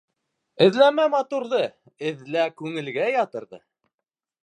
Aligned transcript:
Эҙләмә 0.67 1.05
матурҙы, 1.17 1.61
эҙлә 2.11 2.49
күңелгә 2.63 3.09
ятырҙы. 3.21 3.65